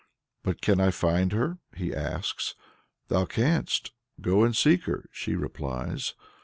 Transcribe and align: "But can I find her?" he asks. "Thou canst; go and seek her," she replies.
"But 0.41 0.61
can 0.63 0.79
I 0.79 0.89
find 0.89 1.31
her?" 1.31 1.59
he 1.77 1.93
asks. 1.93 2.55
"Thou 3.09 3.25
canst; 3.25 3.91
go 4.19 4.43
and 4.43 4.55
seek 4.57 4.85
her," 4.85 5.05
she 5.11 5.35
replies. 5.35 6.15